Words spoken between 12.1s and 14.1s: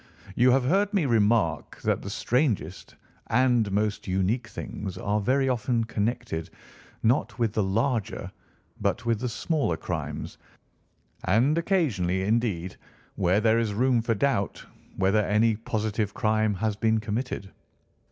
indeed, where there is room